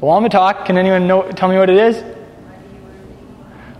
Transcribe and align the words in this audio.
Walmatalk, 0.00 0.64
can 0.64 0.78
anyone 0.78 1.06
know, 1.06 1.30
tell 1.30 1.48
me 1.48 1.58
what 1.58 1.68
it 1.68 1.76
is? 1.76 2.02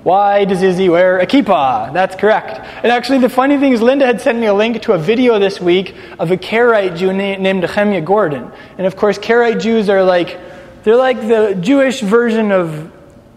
Why 0.03 0.45
does 0.47 0.63
Izzy 0.63 0.89
wear 0.89 1.19
a 1.19 1.27
kippah? 1.27 1.93
That's 1.93 2.17
correct. 2.17 2.59
And 2.83 2.87
actually, 2.87 3.19
the 3.19 3.29
funny 3.29 3.59
thing 3.59 3.73
is, 3.73 3.83
Linda 3.83 4.07
had 4.07 4.21
sent 4.21 4.39
me 4.39 4.47
a 4.47 4.55
link 4.55 4.81
to 4.83 4.93
a 4.93 4.99
video 4.99 5.39
this 5.39 5.61
week 5.61 5.95
of 6.19 6.31
a 6.31 6.37
Karaite 6.39 6.97
Jew 6.97 7.13
named 7.13 7.43
Nehemiah 7.43 8.01
Gordon. 8.01 8.51
And 8.79 8.87
of 8.87 8.97
course, 8.97 9.19
Karaite 9.19 9.61
Jews 9.61 9.91
are 9.91 10.03
like, 10.03 10.39
they're 10.85 10.97
like 10.97 11.21
the 11.21 11.57
Jewish 11.61 12.01
version 12.01 12.51
of 12.51 12.91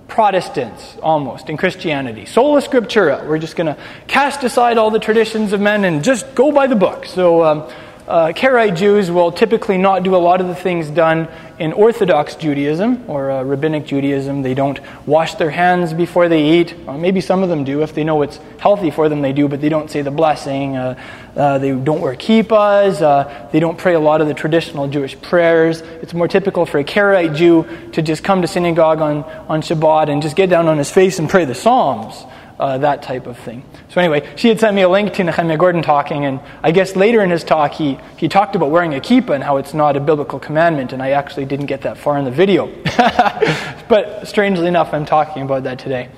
Protestants, 0.07 0.97
almost, 1.01 1.49
in 1.49 1.57
Christianity. 1.57 2.25
Sola 2.25 2.61
Scriptura. 2.61 3.27
We're 3.27 3.39
just 3.39 3.55
going 3.55 3.67
to 3.67 3.77
cast 4.07 4.43
aside 4.43 4.77
all 4.77 4.91
the 4.91 4.99
traditions 4.99 5.53
of 5.53 5.59
men 5.59 5.83
and 5.85 6.03
just 6.03 6.35
go 6.35 6.51
by 6.51 6.67
the 6.67 6.75
book. 6.75 7.05
So, 7.05 7.43
um, 7.43 7.71
uh, 8.07 8.33
Karaite 8.35 8.75
Jews 8.75 9.09
will 9.09 9.31
typically 9.31 9.77
not 9.77 10.03
do 10.03 10.15
a 10.15 10.17
lot 10.17 10.41
of 10.41 10.47
the 10.47 10.55
things 10.55 10.89
done 10.89 11.29
in 11.57 11.71
Orthodox 11.71 12.35
Judaism 12.35 13.09
or 13.09 13.31
uh, 13.31 13.43
Rabbinic 13.43 13.85
Judaism. 13.85 14.41
They 14.41 14.53
don't 14.53 14.79
wash 15.07 15.35
their 15.35 15.51
hands 15.51 15.93
before 15.93 16.27
they 16.27 16.59
eat. 16.59 16.75
Or 16.85 16.97
maybe 16.97 17.21
some 17.21 17.43
of 17.43 17.49
them 17.49 17.63
do. 17.63 17.81
If 17.81 17.93
they 17.93 18.03
know 18.03 18.21
it's 18.21 18.39
healthy 18.59 18.91
for 18.91 19.07
them, 19.07 19.21
they 19.21 19.31
do, 19.31 19.47
but 19.47 19.61
they 19.61 19.69
don't 19.69 19.89
say 19.89 20.01
the 20.01 20.11
blessing. 20.11 20.75
Uh, 20.75 20.99
uh 21.35 21.57
they 21.59 21.71
don't 21.71 22.01
wear 22.01 22.15
kippahs. 22.15 23.01
Uh, 23.01 23.49
they 23.51 23.61
don't 23.61 23.77
pray 23.77 23.93
a 23.93 23.99
lot 23.99 24.19
of 24.19 24.27
the 24.27 24.33
traditional 24.33 24.87
Jewish 24.89 25.19
prayers. 25.21 25.79
It's 26.01 26.13
more 26.13 26.27
typical 26.27 26.65
for 26.65 26.79
a 26.79 26.83
Karaite 26.83 27.35
Jew 27.35 27.65
to 27.93 28.01
just 28.01 28.23
come 28.23 28.41
to 28.41 28.47
synagogue 28.47 28.99
on, 28.99 29.23
on 29.47 29.61
Shabbat 29.61 30.09
and 30.09 30.21
just 30.21 30.35
get 30.35 30.49
down 30.49 30.67
on 30.67 30.77
his 30.77 30.91
face 30.91 31.19
and 31.19 31.29
pray 31.29 31.45
the 31.45 31.55
Psalms 31.55 32.25
uh, 32.59 32.77
that 32.79 33.01
type 33.01 33.27
of 33.27 33.37
thing. 33.37 33.63
So, 33.89 33.99
anyway, 33.99 34.33
she 34.35 34.47
had 34.47 34.59
sent 34.59 34.75
me 34.75 34.81
a 34.81 34.89
link 34.89 35.13
to 35.13 35.23
Nehemiah 35.23 35.57
Gordon 35.57 35.81
talking, 35.81 36.25
and 36.25 36.39
I 36.61 36.71
guess 36.71 36.95
later 36.95 37.21
in 37.21 37.29
his 37.29 37.43
talk, 37.43 37.73
he, 37.73 37.97
he 38.17 38.27
talked 38.27 38.55
about 38.55 38.69
wearing 38.69 38.93
a 38.93 38.99
kippah 38.99 39.35
and 39.35 39.43
how 39.43 39.57
it's 39.57 39.73
not 39.73 39.97
a 39.97 39.99
biblical 39.99 40.39
commandment, 40.39 40.93
and 40.93 41.01
I 41.01 41.11
actually 41.11 41.45
didn't 41.45 41.65
get 41.65 41.81
that 41.81 41.97
far 41.97 42.17
in 42.17 42.25
the 42.25 42.31
video. 42.31 42.67
but 43.89 44.27
strangely 44.27 44.67
enough, 44.67 44.93
I'm 44.93 45.05
talking 45.05 45.43
about 45.43 45.63
that 45.63 45.79
today. 45.79 46.09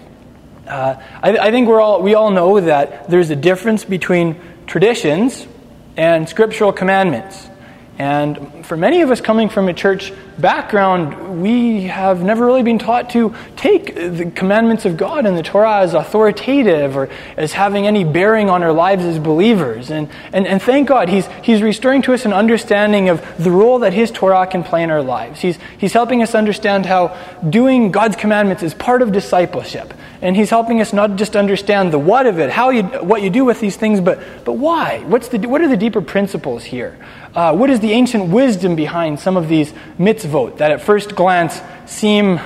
Uh, 0.67 0.95
I, 1.21 1.37
I 1.37 1.51
think 1.51 1.67
we're 1.67 1.81
all, 1.81 2.01
we 2.01 2.15
all 2.15 2.31
know 2.31 2.59
that 2.59 3.09
there's 3.09 3.29
a 3.29 3.35
difference 3.35 3.85
between 3.85 4.39
traditions 4.65 5.47
and 5.95 6.27
scriptural 6.27 6.73
commandments. 6.73 7.49
And 7.97 8.65
for 8.65 8.75
many 8.75 9.01
of 9.01 9.09
us 9.09 9.21
coming 9.21 9.47
from 9.47 9.69
a 9.69 9.73
church 9.73 10.11
background, 10.37 11.41
we 11.41 11.83
have 11.83 12.23
never 12.23 12.45
really 12.45 12.63
been 12.63 12.77
taught 12.77 13.11
to 13.11 13.33
take 13.55 13.95
the 13.95 14.31
commandments 14.35 14.83
of 14.83 14.97
God 14.97 15.25
and 15.25 15.37
the 15.37 15.43
Torah 15.43 15.79
as 15.79 15.93
authoritative 15.93 16.97
or 16.97 17.07
as 17.37 17.53
having 17.53 17.87
any 17.87 18.03
bearing 18.03 18.49
on 18.49 18.63
our 18.63 18.73
lives 18.73 19.05
as 19.05 19.17
believers. 19.17 19.91
And, 19.91 20.09
and, 20.33 20.45
and 20.45 20.61
thank 20.61 20.89
God, 20.89 21.07
he's, 21.07 21.27
he's 21.41 21.61
restoring 21.61 22.01
to 22.01 22.13
us 22.13 22.25
an 22.25 22.33
understanding 22.33 23.07
of 23.07 23.23
the 23.41 23.51
role 23.51 23.79
that 23.79 23.93
His 23.93 24.11
Torah 24.11 24.45
can 24.45 24.63
play 24.63 24.83
in 24.83 24.91
our 24.91 25.01
lives. 25.01 25.39
He's, 25.39 25.57
he's 25.77 25.93
helping 25.93 26.21
us 26.21 26.35
understand 26.35 26.85
how 26.85 27.17
doing 27.49 27.91
God's 27.91 28.17
commandments 28.17 28.61
is 28.61 28.73
part 28.73 29.01
of 29.01 29.13
discipleship. 29.13 29.93
And 30.25 30.35
He's 30.35 30.49
helping 30.49 30.81
us 30.81 30.91
not 30.91 31.17
just 31.17 31.35
understand 31.35 31.93
the 31.93 31.99
what 31.99 32.25
of 32.25 32.39
it, 32.39 32.49
how 32.49 32.71
you, 32.71 32.81
what 32.81 33.21
you 33.21 33.29
do 33.29 33.45
with 33.45 33.59
these 33.59 33.77
things, 33.77 34.01
but, 34.01 34.19
but 34.43 34.53
why? 34.53 35.03
What's 35.05 35.27
the, 35.27 35.37
what 35.47 35.61
are 35.61 35.67
the 35.67 35.77
deeper 35.77 36.01
principles 36.01 36.63
here? 36.63 36.97
Uh, 37.35 37.55
what 37.55 37.69
is 37.69 37.79
the 37.79 37.91
ancient 37.91 38.29
wisdom 38.29 38.75
behind 38.75 39.19
some 39.19 39.37
of 39.37 39.47
these 39.47 39.71
mitzvot 39.99 40.57
that 40.57 40.71
at 40.71 40.81
first 40.81 41.13
glance 41.13 41.61
seem 41.85 42.39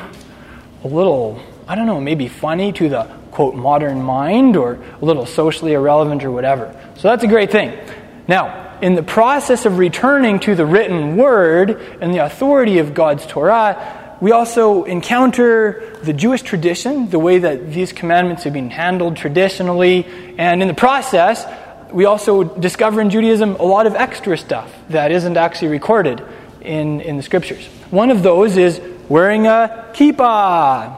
a 0.83 0.87
little, 0.87 1.41
I 1.69 1.75
don't 1.75 1.85
know, 1.85 2.01
maybe 2.01 2.27
funny 2.27 2.73
to 2.73 2.89
the 2.89 3.03
quote 3.31 3.55
modern 3.55 4.01
mind 4.01 4.57
or 4.57 4.77
a 5.01 5.05
little 5.05 5.25
socially 5.25 5.71
irrelevant 5.71 6.25
or 6.25 6.31
whatever? 6.31 6.75
So 6.97 7.03
that's 7.03 7.23
a 7.23 7.27
great 7.27 7.49
thing. 7.49 7.79
Now, 8.27 8.77
in 8.81 8.95
the 8.95 9.03
process 9.03 9.65
of 9.65 9.77
returning 9.77 10.41
to 10.41 10.53
the 10.53 10.65
written 10.65 11.15
word 11.15 11.81
and 12.01 12.13
the 12.13 12.25
authority 12.25 12.79
of 12.79 12.93
God's 12.93 13.25
Torah, 13.25 14.08
we 14.21 14.31
also 14.31 14.83
encounter 14.83 15.97
the 16.03 16.13
Jewish 16.13 16.41
tradition, 16.41 17.09
the 17.09 17.19
way 17.19 17.39
that 17.39 17.71
these 17.71 17.93
commandments 17.93 18.43
have 18.43 18.53
been 18.53 18.69
handled 18.69 19.15
traditionally, 19.15 20.05
and 20.37 20.61
in 20.61 20.67
the 20.67 20.73
process, 20.73 21.45
we 21.91 22.05
also 22.05 22.43
discover 22.43 23.01
in 23.01 23.09
Judaism 23.09 23.55
a 23.55 23.63
lot 23.63 23.87
of 23.87 23.95
extra 23.95 24.37
stuff 24.37 24.73
that 24.89 25.11
isn't 25.11 25.37
actually 25.37 25.69
recorded 25.69 26.21
in, 26.61 27.01
in 27.01 27.17
the 27.17 27.23
scriptures. 27.23 27.65
One 27.89 28.11
of 28.11 28.23
those 28.23 28.57
is 28.57 28.79
wearing 29.07 29.47
a 29.47 29.89
kippah. 29.93 30.97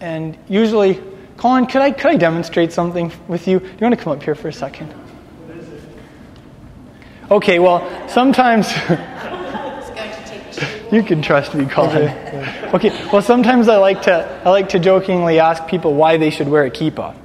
And 0.00 0.36
usually, 0.48 1.00
Colin, 1.36 1.66
could 1.66 1.82
I, 1.82 1.92
could 1.92 2.10
I 2.10 2.16
demonstrate 2.16 2.72
something 2.72 3.12
with 3.28 3.46
you? 3.46 3.60
Do 3.60 3.66
you 3.66 3.78
want 3.80 3.96
to 3.96 4.02
come 4.02 4.12
up 4.12 4.22
here 4.22 4.34
for 4.34 4.48
a 4.48 4.52
second? 4.52 4.92
Okay, 7.30 7.60
well, 7.60 8.08
sometimes. 8.08 8.72
you 10.92 11.04
can 11.04 11.22
trust 11.22 11.54
me, 11.54 11.66
Colin. 11.66 12.08
Okay, 12.74 12.90
well, 13.12 13.20
sometimes 13.20 13.66
I 13.66 13.78
like, 13.78 14.02
to, 14.02 14.42
I 14.44 14.48
like 14.50 14.68
to 14.70 14.78
jokingly 14.78 15.40
ask 15.40 15.66
people 15.66 15.94
why 15.94 16.18
they 16.18 16.30
should 16.30 16.48
wear 16.48 16.64
a 16.64 16.70
kippah. 16.70 17.16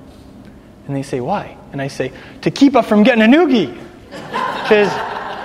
And 0.88 0.96
they 0.96 1.04
say, 1.04 1.22
why? 1.22 1.56
And 1.72 1.80
I 1.80 1.88
say, 1.88 2.14
to 2.42 2.50
keep 2.50 2.76
up 2.76 2.86
from 2.86 3.04
getting 3.04 3.22
a 3.24 3.28
noogie. 3.28 3.82
Because 4.66 4.90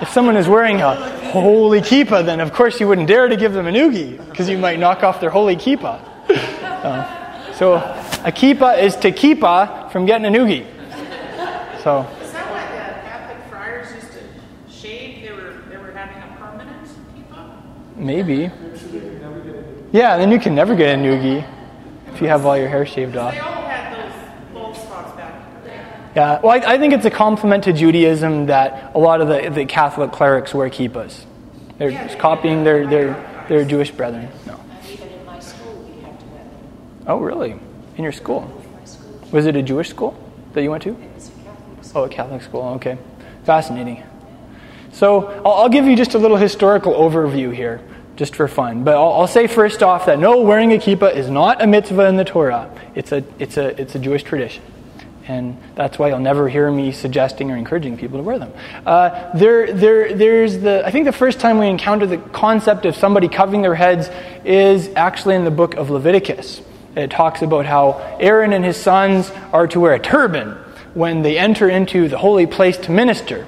if 0.00 0.08
someone 0.08 0.38
is 0.38 0.48
wearing 0.48 0.80
a 0.80 0.94
holy 1.30 1.82
kippah, 1.82 2.24
then 2.24 2.40
of 2.40 2.54
course 2.54 2.80
you 2.80 2.88
wouldn't 2.88 3.06
dare 3.06 3.28
to 3.28 3.36
give 3.36 3.52
them 3.52 3.66
a 3.66 3.70
noogie, 3.70 4.16
because 4.30 4.48
you 4.48 4.56
might 4.56 4.78
knock 4.78 5.02
off 5.02 5.20
their 5.20 5.28
holy 5.28 5.56
kippah. 5.56 6.00
Uh, 6.30 7.52
so 7.58 7.74
a 7.74 8.32
kippah 8.32 8.82
is 8.82 8.96
to 8.96 9.12
keep 9.12 9.42
up 9.42 9.92
from 9.92 10.06
getting 10.06 10.24
a 10.24 10.30
noogie. 10.30 10.64
So. 11.82 12.06
Is 12.22 12.32
that 12.32 12.50
why 12.50 12.62
the 12.64 13.00
Catholic 13.08 13.50
friars 13.50 13.92
used 13.94 14.12
to 14.12 14.72
shave? 14.72 15.22
They 15.22 15.32
were, 15.32 15.52
they 15.68 15.76
were 15.76 15.92
having 15.92 16.16
a 16.16 16.36
permanent 16.38 16.88
kippah? 17.14 17.52
Maybe. 18.00 18.50
Yeah, 19.92 20.16
then 20.16 20.30
you 20.32 20.40
can 20.40 20.54
never 20.54 20.74
get 20.74 20.98
a 20.98 21.02
noogie 21.02 21.46
if 22.12 22.20
you 22.20 22.28
have 22.28 22.46
all 22.46 22.56
your 22.56 22.68
hair 22.68 22.86
shaved 22.86 23.16
off. 23.16 23.34
Yeah, 26.14 26.40
well, 26.40 26.50
I, 26.50 26.74
I, 26.74 26.78
think 26.78 26.92
it's 26.92 27.04
a 27.04 27.10
compliment 27.10 27.64
to 27.64 27.72
Judaism 27.72 28.46
that 28.46 28.96
a 28.96 28.98
lot 28.98 29.20
of 29.20 29.28
the, 29.28 29.48
the 29.50 29.64
Catholic 29.64 30.10
clerics 30.10 30.52
wear 30.52 30.68
kippahs. 30.68 31.24
They're 31.78 31.90
yeah, 31.90 32.12
copying 32.16 32.64
their, 32.64 32.84
their, 32.84 33.44
their 33.48 33.64
Jewish 33.64 33.92
brethren. 33.92 34.28
No. 34.44 34.58
even 34.90 35.08
in 35.08 35.24
my 35.24 35.38
school, 35.38 35.72
we 35.74 36.02
had 36.02 36.18
to 36.18 36.26
wear 36.26 36.44
Oh, 37.06 37.20
really? 37.20 37.54
In 37.96 38.02
your 38.02 38.12
school? 38.12 38.50
Was 39.30 39.46
it 39.46 39.54
a 39.54 39.62
Jewish 39.62 39.88
school 39.88 40.18
that 40.54 40.62
you 40.62 40.70
went 40.72 40.82
to? 40.82 40.90
It 40.90 41.14
was 41.14 41.28
a 41.28 41.32
Catholic 41.32 41.84
school. 41.84 42.02
Oh, 42.02 42.04
a 42.04 42.08
Catholic 42.08 42.42
school. 42.42 42.62
Okay. 42.62 42.98
Fascinating. 43.44 44.02
So 44.92 45.28
I'll, 45.44 45.52
I'll 45.52 45.68
give 45.68 45.86
you 45.86 45.96
just 45.96 46.14
a 46.14 46.18
little 46.18 46.36
historical 46.36 46.92
overview 46.94 47.54
here, 47.54 47.80
just 48.16 48.36
for 48.36 48.48
fun. 48.48 48.84
But 48.84 48.96
I'll, 48.96 49.12
I'll, 49.12 49.26
say 49.28 49.46
first 49.46 49.82
off 49.82 50.06
that 50.06 50.18
no, 50.18 50.42
wearing 50.42 50.72
a 50.72 50.76
kippah 50.76 51.14
is 51.14 51.30
not 51.30 51.62
a 51.62 51.66
mitzvah 51.66 52.06
in 52.06 52.16
the 52.16 52.24
Torah. 52.24 52.70
It's 52.94 53.12
a, 53.12 53.24
it's 53.38 53.56
a, 53.56 53.80
it's 53.80 53.94
a 53.94 53.98
Jewish 53.98 54.22
tradition 54.22 54.62
and 55.30 55.56
that's 55.76 55.96
why 55.96 56.08
you'll 56.08 56.18
never 56.18 56.48
hear 56.48 56.70
me 56.72 56.90
suggesting 56.90 57.52
or 57.52 57.56
encouraging 57.56 57.96
people 57.96 58.18
to 58.18 58.22
wear 58.22 58.38
them. 58.38 58.52
Uh, 58.84 59.36
there, 59.36 59.72
there, 59.72 60.12
there's 60.12 60.58
the, 60.58 60.84
I 60.84 60.90
think 60.90 61.04
the 61.04 61.12
first 61.12 61.38
time 61.38 61.58
we 61.58 61.68
encounter 61.68 62.04
the 62.04 62.18
concept 62.18 62.84
of 62.84 62.96
somebody 62.96 63.28
covering 63.28 63.62
their 63.62 63.76
heads 63.76 64.10
is 64.44 64.88
actually 64.96 65.36
in 65.36 65.44
the 65.44 65.50
book 65.52 65.74
of 65.74 65.88
Leviticus. 65.88 66.62
It 66.96 67.12
talks 67.12 67.42
about 67.42 67.64
how 67.64 67.92
Aaron 68.18 68.52
and 68.52 68.64
his 68.64 68.76
sons 68.76 69.30
are 69.52 69.68
to 69.68 69.78
wear 69.78 69.94
a 69.94 70.00
turban 70.00 70.52
when 70.94 71.22
they 71.22 71.38
enter 71.38 71.68
into 71.68 72.08
the 72.08 72.18
holy 72.18 72.48
place 72.48 72.76
to 72.78 72.90
minister. 72.90 73.46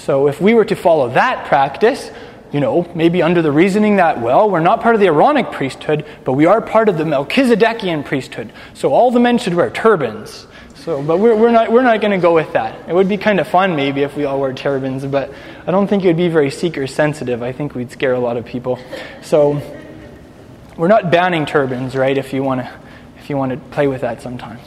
So 0.00 0.28
if 0.28 0.40
we 0.40 0.54
were 0.54 0.64
to 0.64 0.74
follow 0.74 1.10
that 1.10 1.46
practice, 1.46 2.10
you 2.52 2.60
know, 2.60 2.90
maybe 2.94 3.22
under 3.22 3.42
the 3.42 3.52
reasoning 3.52 3.96
that, 3.96 4.20
well, 4.20 4.50
we're 4.50 4.60
not 4.60 4.80
part 4.80 4.94
of 4.94 5.00
the 5.00 5.06
Aaronic 5.06 5.52
priesthood, 5.52 6.06
but 6.24 6.32
we 6.32 6.46
are 6.46 6.60
part 6.60 6.88
of 6.88 6.96
the 6.96 7.04
Melchizedekian 7.04 8.04
priesthood. 8.04 8.52
So 8.74 8.92
all 8.92 9.10
the 9.10 9.20
men 9.20 9.38
should 9.38 9.54
wear 9.54 9.70
turbans. 9.70 10.46
So, 10.76 11.02
but 11.02 11.18
we're, 11.18 11.36
we're 11.36 11.50
not, 11.50 11.70
we're 11.70 11.82
not 11.82 12.00
going 12.00 12.12
to 12.12 12.18
go 12.18 12.34
with 12.34 12.54
that. 12.54 12.88
It 12.88 12.94
would 12.94 13.08
be 13.08 13.18
kind 13.18 13.38
of 13.38 13.46
fun 13.46 13.76
maybe 13.76 14.02
if 14.02 14.16
we 14.16 14.24
all 14.24 14.38
wore 14.38 14.54
turbans, 14.54 15.04
but 15.04 15.32
I 15.66 15.70
don't 15.70 15.86
think 15.86 16.02
it 16.02 16.06
would 16.06 16.16
be 16.16 16.28
very 16.28 16.50
seeker 16.50 16.86
sensitive. 16.86 17.42
I 17.42 17.52
think 17.52 17.74
we'd 17.74 17.92
scare 17.92 18.14
a 18.14 18.18
lot 18.18 18.38
of 18.38 18.46
people. 18.46 18.78
So 19.20 19.60
we're 20.78 20.88
not 20.88 21.10
banning 21.10 21.44
turbans, 21.44 21.94
right, 21.94 22.16
if 22.16 22.32
you 22.32 22.42
want 22.42 22.62
to, 22.62 22.72
if 23.18 23.28
you 23.28 23.36
want 23.36 23.52
to 23.52 23.58
play 23.58 23.86
with 23.86 24.00
that 24.00 24.22
sometimes. 24.22 24.60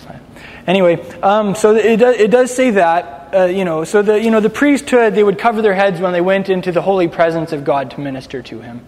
Anyway, 0.67 1.01
um, 1.21 1.55
so 1.55 1.75
it 1.75 1.97
does, 1.97 2.15
it 2.17 2.29
does 2.29 2.55
say 2.55 2.69
that, 2.71 3.22
uh, 3.33 3.45
you 3.45 3.65
know, 3.65 3.83
so 3.83 4.01
the, 4.01 4.21
you 4.21 4.31
know, 4.31 4.39
the 4.39 4.49
priesthood, 4.49 5.15
they 5.15 5.23
would 5.23 5.39
cover 5.39 5.61
their 5.61 5.73
heads 5.73 5.99
when 5.99 6.13
they 6.13 6.21
went 6.21 6.49
into 6.49 6.71
the 6.71 6.81
holy 6.81 7.07
presence 7.07 7.51
of 7.51 7.63
God 7.63 7.91
to 7.91 7.99
minister 7.99 8.41
to 8.43 8.61
him. 8.61 8.85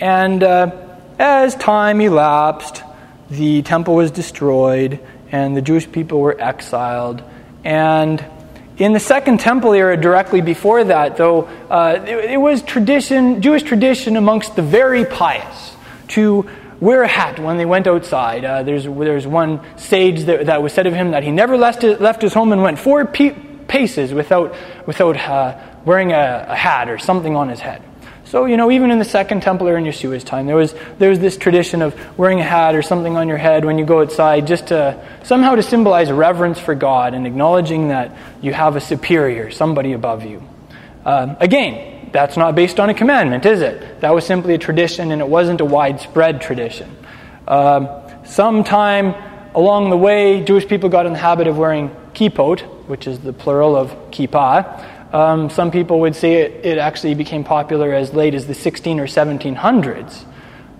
And 0.00 0.42
uh, 0.42 0.70
as 1.18 1.54
time 1.54 2.00
elapsed, 2.00 2.82
the 3.30 3.62
temple 3.62 3.94
was 3.94 4.10
destroyed, 4.10 5.00
and 5.30 5.56
the 5.56 5.62
Jewish 5.62 5.90
people 5.90 6.20
were 6.20 6.40
exiled. 6.40 7.22
And 7.64 8.24
in 8.76 8.92
the 8.92 9.00
Second 9.00 9.38
Temple 9.38 9.72
era, 9.72 9.96
directly 9.96 10.40
before 10.40 10.84
that, 10.84 11.16
though, 11.16 11.44
uh, 11.70 12.04
it, 12.06 12.32
it, 12.32 12.36
was 12.36 12.62
tradition, 12.62 13.40
Jewish 13.40 13.62
tradition 13.62 14.16
amongst 14.16 14.56
the 14.56 14.62
very 14.62 15.04
pious 15.04 15.76
to 16.08 16.48
wear 16.80 17.02
a 17.02 17.08
hat 17.08 17.38
when 17.38 17.56
they 17.56 17.64
went 17.64 17.86
outside. 17.86 18.44
Uh, 18.44 18.62
there's, 18.62 18.84
there's 18.84 19.26
one 19.26 19.60
sage 19.78 20.24
that, 20.24 20.46
that, 20.46 20.62
was 20.62 20.72
said 20.72 20.86
of 20.86 20.92
him 20.92 21.12
that 21.12 21.22
he 21.22 21.30
never 21.30 21.56
left 21.56 21.82
his, 21.82 22.00
left 22.00 22.20
his 22.20 22.34
home 22.34 22.52
and 22.52 22.62
went 22.62 22.78
four 22.78 23.04
paces 23.68 24.12
without, 24.12 24.54
without 24.86 25.16
uh, 25.16 25.58
wearing 25.84 26.12
a, 26.12 26.46
a 26.48 26.56
hat 26.56 26.88
or 26.88 26.98
something 26.98 27.36
on 27.36 27.48
his 27.48 27.60
head. 27.60 27.82
So, 28.26 28.46
you 28.46 28.56
know, 28.56 28.70
even 28.70 28.90
in 28.90 28.98
the 28.98 29.04
Second 29.04 29.42
Temple 29.42 29.68
or 29.68 29.76
in 29.76 29.84
Yeshua's 29.84 30.24
time, 30.24 30.46
there 30.46 30.56
was, 30.56 30.74
there 30.98 31.10
was 31.10 31.20
this 31.20 31.36
tradition 31.36 31.82
of 31.82 32.18
wearing 32.18 32.40
a 32.40 32.44
hat 32.44 32.74
or 32.74 32.82
something 32.82 33.16
on 33.16 33.28
your 33.28 33.36
head 33.36 33.64
when 33.64 33.78
you 33.78 33.84
go 33.84 34.00
outside 34.00 34.46
just 34.46 34.68
to 34.68 35.00
somehow 35.22 35.54
to 35.54 35.62
symbolize 35.62 36.10
reverence 36.10 36.58
for 36.58 36.74
God 36.74 37.14
and 37.14 37.26
acknowledging 37.26 37.88
that 37.88 38.16
you 38.40 38.52
have 38.52 38.76
a 38.76 38.80
superior, 38.80 39.50
somebody 39.50 39.92
above 39.92 40.24
you. 40.24 40.42
Um, 41.04 41.36
again, 41.38 42.10
that's 42.12 42.36
not 42.36 42.54
based 42.54 42.80
on 42.80 42.90
a 42.90 42.94
commandment, 42.94 43.44
is 43.46 43.60
it? 43.60 44.00
That 44.00 44.14
was 44.14 44.24
simply 44.24 44.54
a 44.54 44.58
tradition 44.58 45.12
and 45.12 45.20
it 45.20 45.28
wasn't 45.28 45.60
a 45.60 45.64
widespread 45.64 46.40
tradition. 46.40 46.96
Um, 47.46 47.88
sometime 48.24 49.14
along 49.54 49.90
the 49.90 49.96
way, 49.96 50.42
Jewish 50.42 50.66
people 50.66 50.88
got 50.88 51.06
in 51.06 51.12
the 51.12 51.18
habit 51.18 51.46
of 51.46 51.58
wearing 51.58 51.94
kippot, 52.14 52.60
which 52.86 53.06
is 53.06 53.18
the 53.20 53.32
plural 53.32 53.76
of 53.76 53.90
kippah. 54.10 55.12
Um, 55.14 55.50
some 55.50 55.70
people 55.70 56.00
would 56.00 56.16
say 56.16 56.42
it, 56.42 56.66
it, 56.66 56.78
actually 56.78 57.14
became 57.14 57.44
popular 57.44 57.92
as 57.92 58.12
late 58.12 58.34
as 58.34 58.48
the 58.48 58.54
16 58.54 58.98
or 58.98 59.06
1700s. 59.06 60.24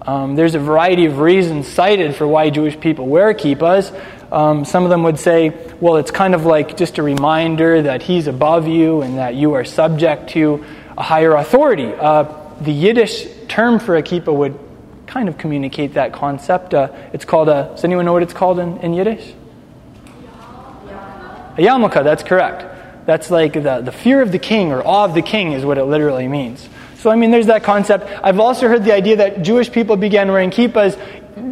Um, 0.03 0.35
there's 0.35 0.55
a 0.55 0.59
variety 0.59 1.07
of 1.07 1.19
reasons 1.19 1.69
cited 1.69 2.17
for 2.17 2.27
why 2.27 2.51
Jewish 2.51 2.79
people 2.79 3.07
wear 3.07 3.33
kippahs. 3.33 3.93
Um, 4.33 4.65
some 4.65 4.83
of 4.83 4.91
them 4.91 5.05
would 5.05 5.21
say, 5.21 5.51
well, 5.81 5.97
it's 5.97 6.11
kind 6.11 6.35
of 6.35 6.45
like 6.45 6.77
just 6.77 6.99
a 6.99 7.03
reminder 7.03 7.83
that 7.83 8.03
he's 8.03 8.27
above 8.27 8.67
you 8.67 9.03
and 9.03 9.19
that 9.19 9.37
you 9.37 9.53
are 9.55 9.65
subject 9.65 10.31
to 10.31 10.65
a 10.99 11.03
higher 11.03 11.35
authority. 11.35 11.93
Uh, 11.93 12.25
the 12.61 12.73
Yiddish 12.73 13.29
term 13.47 13.79
for 13.79 13.97
a 13.97 14.03
kippah 14.03 14.35
would 14.35 14.59
kind 15.07 15.29
of 15.29 15.39
communicate 15.39 15.95
that 15.95 16.13
concept. 16.13 16.75
Uh, 16.75 16.89
it's 17.13 17.25
called 17.25 17.49
a, 17.49 17.71
does 17.75 17.85
anyone 17.85 18.05
know 18.05 18.13
what 18.13 18.25
it's 18.25 18.33
called 18.33 18.59
in, 18.59 18.79
in 18.79 18.95
Yiddish? 18.95 19.35
A 21.57 21.61
yarmulke, 21.61 22.03
that's 22.03 22.23
correct. 22.23 23.07
That's 23.07 23.31
like 23.31 23.53
the, 23.53 23.81
the 23.81 23.93
fear 23.93 24.23
of 24.23 24.33
the 24.33 24.39
king 24.39 24.73
or 24.73 24.83
awe 24.85 25.05
of 25.05 25.15
the 25.15 25.23
king 25.23 25.53
is 25.53 25.65
what 25.65 25.79
it 25.79 25.85
literally 25.85 26.27
means. 26.27 26.69
So, 26.99 27.11
I 27.11 27.17
mean, 27.17 27.31
there's 27.31 27.47
that 27.47 27.63
concept. 27.63 28.09
I've 28.25 28.41
also 28.41 28.67
heard 28.67 28.85
the 28.85 28.95
idea 28.95 29.17
that 29.17 29.43
Jewish 29.43 29.71
people 29.71 29.97
began 29.97 30.33
wearing 30.33 30.51
kippahs 30.51 30.99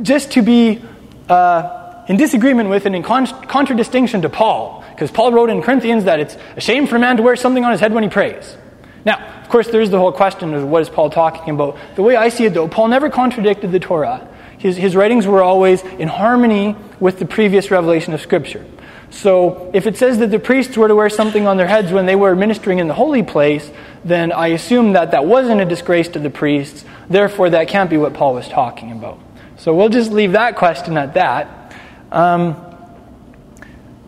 just 0.02 0.32
to 0.32 0.42
be 0.42 0.82
uh, 1.28 2.04
in 2.08 2.16
disagreement 2.16 2.70
with 2.70 2.86
and 2.86 2.96
in 2.96 3.02
con- 3.02 3.26
contradistinction 3.46 4.22
to 4.22 4.28
Paul. 4.28 4.82
Because 4.90 5.10
Paul 5.10 5.32
wrote 5.32 5.50
in 5.50 5.62
Corinthians 5.62 6.04
that 6.04 6.20
it's 6.20 6.36
a 6.56 6.60
shame 6.60 6.86
for 6.86 6.96
a 6.96 6.98
man 6.98 7.18
to 7.18 7.22
wear 7.22 7.36
something 7.36 7.64
on 7.64 7.72
his 7.72 7.80
head 7.80 7.92
when 7.92 8.02
he 8.02 8.08
prays. 8.08 8.56
Now, 9.04 9.18
of 9.42 9.48
course, 9.48 9.68
there's 9.68 9.90
the 9.90 9.98
whole 9.98 10.12
question 10.12 10.54
of 10.54 10.64
what 10.66 10.82
is 10.82 10.88
Paul 10.88 11.10
talking 11.10 11.54
about. 11.54 11.76
The 11.96 12.02
way 12.02 12.16
I 12.16 12.28
see 12.28 12.44
it, 12.44 12.54
though, 12.54 12.68
Paul 12.68 12.88
never 12.88 13.10
contradicted 13.10 13.72
the 13.72 13.80
Torah. 13.80 14.28
His, 14.58 14.76
his 14.76 14.94
writings 14.94 15.26
were 15.26 15.42
always 15.42 15.82
in 15.82 16.08
harmony 16.08 16.76
with 17.00 17.18
the 17.18 17.26
previous 17.26 17.70
revelation 17.70 18.14
of 18.14 18.20
Scripture. 18.20 18.64
So 19.12 19.70
if 19.74 19.86
it 19.86 19.98
says 19.98 20.18
that 20.18 20.30
the 20.30 20.38
priests 20.38 20.76
were 20.76 20.88
to 20.88 20.94
wear 20.94 21.10
something 21.10 21.46
on 21.46 21.58
their 21.58 21.66
heads 21.66 21.92
when 21.92 22.06
they 22.06 22.16
were 22.16 22.34
ministering 22.34 22.78
in 22.78 22.88
the 22.88 22.94
holy 22.94 23.22
place, 23.22 23.70
then 24.04 24.32
I 24.32 24.48
assume 24.48 24.94
that 24.94 25.10
that 25.10 25.26
wasn't 25.26 25.60
a 25.60 25.66
disgrace 25.66 26.08
to 26.08 26.18
the 26.18 26.30
priests. 26.30 26.84
Therefore, 27.10 27.50
that 27.50 27.68
can't 27.68 27.90
be 27.90 27.98
what 27.98 28.14
Paul 28.14 28.34
was 28.34 28.48
talking 28.48 28.90
about. 28.90 29.20
So 29.58 29.74
we'll 29.74 29.90
just 29.90 30.10
leave 30.10 30.32
that 30.32 30.56
question 30.56 30.96
at 30.96 31.14
that. 31.14 31.74
Um, 32.10 32.54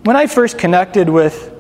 when 0.05 0.17
I 0.17 0.27
first 0.27 0.59
connected 0.59 1.09
with 1.09 1.54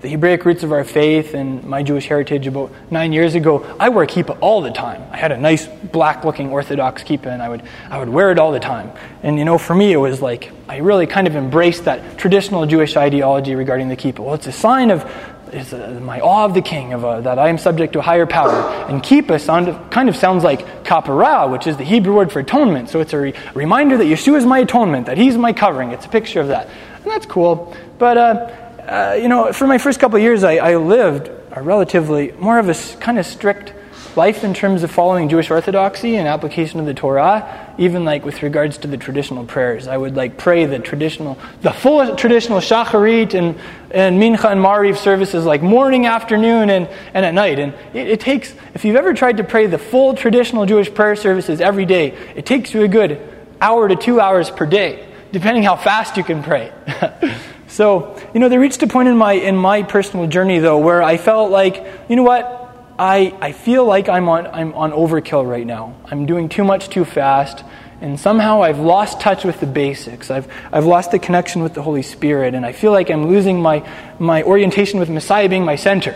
the 0.00 0.08
Hebraic 0.08 0.44
roots 0.44 0.62
of 0.62 0.70
our 0.70 0.84
faith 0.84 1.34
and 1.34 1.64
my 1.64 1.82
Jewish 1.82 2.06
heritage 2.06 2.46
about 2.46 2.70
nine 2.90 3.12
years 3.12 3.34
ago, 3.34 3.66
I 3.80 3.88
wore 3.88 4.04
a 4.04 4.06
kippah 4.06 4.38
all 4.40 4.60
the 4.60 4.70
time. 4.70 5.02
I 5.10 5.16
had 5.16 5.32
a 5.32 5.36
nice 5.36 5.66
black 5.66 6.24
looking 6.24 6.50
Orthodox 6.50 7.02
kippah 7.02 7.26
and 7.26 7.42
I 7.42 7.48
would, 7.48 7.62
I 7.90 7.98
would 7.98 8.08
wear 8.08 8.30
it 8.30 8.38
all 8.38 8.52
the 8.52 8.60
time. 8.60 8.92
And 9.24 9.38
you 9.38 9.44
know, 9.44 9.58
for 9.58 9.74
me, 9.74 9.92
it 9.92 9.96
was 9.96 10.22
like, 10.22 10.52
I 10.68 10.76
really 10.76 11.06
kind 11.06 11.26
of 11.26 11.34
embraced 11.34 11.86
that 11.86 12.16
traditional 12.16 12.64
Jewish 12.64 12.96
ideology 12.96 13.56
regarding 13.56 13.88
the 13.88 13.96
kippah. 13.96 14.20
Well, 14.20 14.34
it's 14.34 14.46
a 14.46 14.52
sign 14.52 14.90
of 14.92 15.04
is 15.52 15.72
my 15.72 16.20
awe 16.20 16.44
of 16.44 16.52
the 16.52 16.60
king, 16.60 16.92
of 16.92 17.04
a, 17.04 17.22
that 17.22 17.38
I 17.38 17.48
am 17.48 17.56
subject 17.56 17.94
to 17.94 18.00
a 18.00 18.02
higher 18.02 18.26
power. 18.26 18.52
And 18.86 19.02
kippah 19.02 19.40
sound, 19.40 19.90
kind 19.90 20.10
of 20.10 20.14
sounds 20.14 20.44
like 20.44 20.84
kapara, 20.84 21.50
which 21.50 21.66
is 21.66 21.78
the 21.78 21.84
Hebrew 21.84 22.14
word 22.14 22.30
for 22.30 22.40
atonement. 22.40 22.90
So 22.90 23.00
it's 23.00 23.14
a 23.14 23.18
re- 23.18 23.34
reminder 23.54 23.96
that 23.96 24.04
Yeshua 24.04 24.36
is 24.36 24.44
my 24.44 24.58
atonement, 24.58 25.06
that 25.06 25.16
he's 25.16 25.38
my 25.38 25.54
covering. 25.54 25.92
It's 25.92 26.04
a 26.04 26.08
picture 26.10 26.40
of 26.40 26.48
that. 26.48 26.68
And 26.96 27.06
that's 27.06 27.24
cool. 27.24 27.74
But, 27.98 28.18
uh, 28.18 28.67
uh, 28.88 29.14
you 29.14 29.28
know, 29.28 29.52
for 29.52 29.66
my 29.66 29.78
first 29.78 30.00
couple 30.00 30.16
of 30.16 30.22
years, 30.22 30.44
I, 30.44 30.56
I 30.56 30.76
lived 30.76 31.30
a 31.52 31.62
relatively 31.62 32.32
more 32.32 32.58
of 32.58 32.68
a 32.68 32.74
kind 33.00 33.18
of 33.18 33.26
strict 33.26 33.74
life 34.16 34.42
in 34.42 34.54
terms 34.54 34.82
of 34.82 34.90
following 34.90 35.28
Jewish 35.28 35.50
orthodoxy 35.50 36.16
and 36.16 36.26
application 36.26 36.80
of 36.80 36.86
the 36.86 36.94
Torah, 36.94 37.74
even 37.78 38.04
like 38.04 38.24
with 38.24 38.42
regards 38.42 38.78
to 38.78 38.88
the 38.88 38.96
traditional 38.96 39.44
prayers. 39.44 39.86
I 39.86 39.96
would 39.96 40.16
like 40.16 40.38
pray 40.38 40.64
the 40.64 40.78
traditional, 40.78 41.38
the 41.60 41.70
full 41.70 42.16
traditional 42.16 42.58
shacharit 42.58 43.34
and, 43.34 43.56
and 43.90 44.20
mincha 44.20 44.50
and 44.50 44.60
mariv 44.60 44.96
services 44.96 45.44
like 45.44 45.62
morning, 45.62 46.06
afternoon, 46.06 46.70
and, 46.70 46.88
and 47.14 47.24
at 47.24 47.34
night. 47.34 47.58
And 47.58 47.74
it, 47.94 48.08
it 48.08 48.20
takes, 48.20 48.54
if 48.74 48.84
you've 48.84 48.96
ever 48.96 49.14
tried 49.14 49.36
to 49.36 49.44
pray 49.44 49.66
the 49.66 49.78
full 49.78 50.14
traditional 50.14 50.66
Jewish 50.66 50.92
prayer 50.92 51.14
services 51.14 51.60
every 51.60 51.84
day, 51.84 52.08
it 52.34 52.46
takes 52.46 52.74
you 52.74 52.82
a 52.82 52.88
good 52.88 53.20
hour 53.60 53.86
to 53.86 53.96
two 53.96 54.18
hours 54.18 54.50
per 54.50 54.66
day, 54.66 55.06
depending 55.30 55.62
how 55.62 55.76
fast 55.76 56.16
you 56.16 56.24
can 56.24 56.42
pray. 56.42 56.72
So, 57.68 58.18
you 58.32 58.40
know, 58.40 58.48
there 58.48 58.58
reached 58.58 58.82
a 58.82 58.86
point 58.86 59.08
in 59.08 59.16
my 59.16 59.34
in 59.34 59.56
my 59.56 59.82
personal 59.82 60.26
journey 60.26 60.58
though 60.58 60.78
where 60.78 61.02
I 61.02 61.18
felt 61.18 61.50
like, 61.50 61.84
you 62.08 62.16
know 62.16 62.22
what? 62.22 62.54
I, 62.98 63.32
I 63.40 63.52
feel 63.52 63.84
like 63.84 64.08
I'm 64.08 64.28
on 64.28 64.46
I'm 64.48 64.74
on 64.74 64.90
overkill 64.90 65.48
right 65.48 65.66
now. 65.66 65.94
I'm 66.10 66.26
doing 66.26 66.48
too 66.48 66.64
much 66.64 66.88
too 66.88 67.04
fast, 67.04 67.62
and 68.00 68.18
somehow 68.18 68.62
I've 68.62 68.80
lost 68.80 69.20
touch 69.20 69.44
with 69.44 69.60
the 69.60 69.66
basics. 69.66 70.30
I've 70.30 70.52
I've 70.72 70.86
lost 70.86 71.12
the 71.12 71.18
connection 71.18 71.62
with 71.62 71.74
the 71.74 71.82
Holy 71.82 72.02
Spirit, 72.02 72.54
and 72.54 72.66
I 72.66 72.72
feel 72.72 72.90
like 72.90 73.10
I'm 73.10 73.28
losing 73.28 73.60
my 73.60 73.88
my 74.18 74.42
orientation 74.42 74.98
with 74.98 75.10
Messiah 75.10 75.48
being 75.48 75.64
my 75.64 75.76
center. 75.76 76.14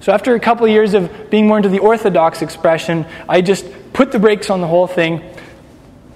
So 0.00 0.12
after 0.12 0.34
a 0.34 0.40
couple 0.40 0.66
of 0.66 0.72
years 0.72 0.94
of 0.94 1.30
being 1.30 1.46
more 1.46 1.58
into 1.58 1.68
the 1.68 1.78
orthodox 1.78 2.42
expression, 2.42 3.06
I 3.28 3.40
just 3.40 3.64
put 3.92 4.10
the 4.10 4.18
brakes 4.18 4.50
on 4.50 4.60
the 4.60 4.66
whole 4.66 4.86
thing, 4.86 5.22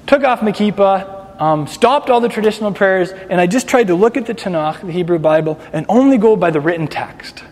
took 0.06 0.24
off 0.24 0.42
my 0.42 0.52
kippah, 0.52 1.17
um, 1.38 1.66
stopped 1.66 2.10
all 2.10 2.20
the 2.20 2.28
traditional 2.28 2.72
prayers, 2.72 3.10
and 3.10 3.40
I 3.40 3.46
just 3.46 3.68
tried 3.68 3.88
to 3.88 3.94
look 3.94 4.16
at 4.16 4.26
the 4.26 4.34
Tanakh, 4.34 4.80
the 4.80 4.92
Hebrew 4.92 5.18
Bible, 5.18 5.60
and 5.72 5.86
only 5.88 6.18
go 6.18 6.36
by 6.36 6.50
the 6.50 6.60
written 6.60 6.88
text. 6.88 7.44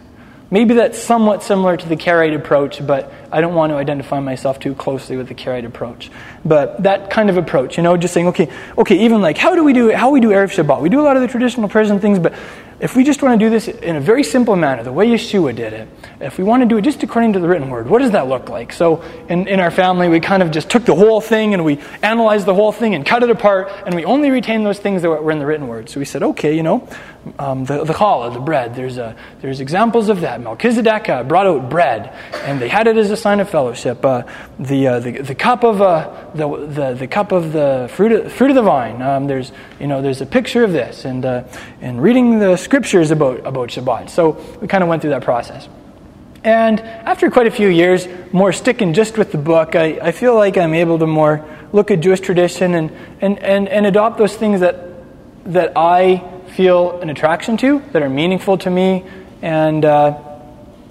Maybe 0.49 0.75
that's 0.75 0.97
somewhat 0.99 1.43
similar 1.43 1.77
to 1.77 1.89
the 1.89 1.97
Karaite 1.97 2.37
approach, 2.37 2.87
but 2.87 3.13
I 3.33 3.41
don't 3.41 3.55
want 3.55 3.71
to 3.71 3.77
identify 3.77 4.21
myself 4.21 4.61
too 4.61 4.77
closely 4.77 5.17
with 5.17 5.27
the 5.27 5.35
Karaite 5.35 5.67
approach. 5.67 6.09
But 6.45 6.85
that 6.85 7.11
kind 7.11 7.29
of 7.31 7.37
approach, 7.37 7.77
you 7.77 7.83
know, 7.83 7.97
just 7.97 8.15
saying, 8.15 8.29
okay, 8.29 8.53
okay, 8.79 9.05
even 9.05 9.21
like 9.21 9.39
how 9.39 9.57
do 9.57 9.65
we 9.65 9.73
do 9.73 9.91
how 9.91 10.11
we 10.11 10.21
do 10.21 10.29
Erev 10.29 10.55
Shabbat? 10.55 10.81
We 10.81 10.89
do 10.89 11.01
a 11.01 11.03
lot 11.03 11.17
of 11.17 11.23
the 11.23 11.29
traditional 11.29 11.69
prayers 11.69 11.91
and 11.91 12.01
things, 12.01 12.21
but 12.21 12.33
if 12.79 12.95
we 12.95 13.05
just 13.05 13.23
want 13.23 13.39
to 13.41 13.45
do 13.47 13.51
this 13.51 13.69
in 13.69 13.97
a 13.97 14.01
very 14.01 14.23
simple 14.23 14.55
manner, 14.55 14.83
the 14.83 14.93
way 14.93 15.09
Yeshua 15.09 15.55
did 15.55 15.73
it, 15.73 15.89
if 16.21 16.37
we 16.37 16.45
want 16.45 16.63
to 16.63 16.69
do 16.69 16.77
it 16.77 16.83
just 16.83 17.03
according 17.03 17.33
to 17.33 17.41
the 17.41 17.49
written 17.49 17.71
word, 17.71 17.89
what 17.89 18.01
does 18.01 18.11
that 18.11 18.29
look 18.29 18.49
like? 18.49 18.73
So 18.73 19.03
in, 19.29 19.49
in 19.49 19.61
our 19.61 19.71
family, 19.71 20.09
we 20.09 20.21
kind 20.21 20.43
of 20.43 20.51
just 20.51 20.69
took 20.69 20.85
the 20.85 20.95
whole 20.95 21.21
thing 21.21 21.55
and 21.55 21.65
we 21.65 21.81
analyzed 22.03 22.47
the 22.47 22.55
whole 22.55 22.73
thing 22.73 22.95
and 22.95 23.05
cut 23.05 23.23
it 23.23 23.31
apart, 23.31 23.71
and 23.87 23.95
we 23.95 24.05
only 24.05 24.31
retained 24.31 24.67
those 24.67 24.79
things 24.79 25.03
that 25.03 25.09
were 25.09 25.31
in 25.31 25.39
the 25.39 25.47
written 25.47 25.69
word. 25.69 25.89
So 25.89 26.01
we 26.01 26.07
said, 26.07 26.23
okay, 26.23 26.55
you 26.55 26.63
know, 26.63 26.87
um, 27.39 27.65
the, 27.65 27.85
the 27.85 27.93
challah, 27.93 28.33
the 28.33 28.41
bread, 28.41 28.75
there's, 28.75 28.99
a, 28.99 29.17
there's 29.41 29.61
examples 29.61 30.09
of 30.09 30.21
that. 30.21 30.41
Melchizedek 30.41 31.09
uh, 31.09 31.23
brought 31.25 31.47
out 31.47 31.69
bread, 31.69 32.13
and 32.45 32.61
they 32.61 32.69
had 32.69 32.87
it 32.87 32.97
as 32.97 33.11
a 33.11 33.17
sign 33.17 33.41
of 33.41 33.49
fellowship. 33.49 34.05
Uh, 34.05 34.23
the, 34.59 34.87
uh, 34.87 35.01
the, 35.01 35.23
the 35.23 35.35
cup 35.35 35.65
of 35.65 35.83
uh, 35.83 36.31
the, 36.35 36.49
the, 36.67 36.95
the 36.95 37.07
cup 37.07 37.33
of 37.33 37.53
the 37.53 37.91
fruit 37.93 38.13
of, 38.13 38.33
fruit 38.33 38.51
of 38.51 38.57
the 38.57 38.63
vine, 38.63 39.03
um, 39.03 39.27
there's, 39.27 39.53
you 39.81 39.87
know, 39.87 40.03
there's 40.03 40.21
a 40.21 40.27
picture 40.27 40.65
of 40.65 40.73
this, 40.73 41.05
and, 41.05 41.25
uh, 41.25 41.45
and 41.81 42.03
reading 42.03 42.39
the 42.39 42.57
scriptures 42.57 43.11
about, 43.11 43.47
about 43.47 43.69
Shabbat. 43.71 44.11
So 44.11 44.31
we 44.61 44.69
kind 44.69 44.83
of 44.83 44.89
went 44.89 45.03
through 45.03 45.11
that 45.11 45.25
process. 45.25 45.69
And 46.45 46.81
after 46.81 47.29
quite 47.29 47.49
a 47.49 47.51
few 47.51 47.69
years, 47.69 48.07
more 48.33 48.53
sticking 48.53 48.93
just 48.93 49.19
with 49.19 49.33
the 49.33 49.39
book, 49.39 49.75
I, 49.75 49.99
I 50.01 50.13
feel 50.13 50.37
like 50.37 50.57
I'm 50.57 50.75
able 50.75 50.97
to 51.01 51.07
more 51.07 51.45
look 51.73 51.91
at 51.91 51.99
Jewish 51.99 52.21
tradition 52.21 52.75
and, 52.75 52.93
and, 53.21 53.39
and, 53.41 53.69
and 53.69 53.85
adopt 53.85 54.17
those 54.17 54.37
things 54.37 54.61
that, 54.61 54.77
that 55.47 55.73
I 55.75 56.23
feel 56.57 56.99
an 57.03 57.11
attraction 57.11 57.59
to, 57.59 57.83
that 57.93 58.03
are 58.03 58.09
meaningful 58.09 58.57
to 58.57 58.71
me, 58.71 59.05
and 59.43 59.85
uh, 59.85 60.19